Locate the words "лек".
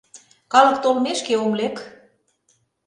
1.59-1.75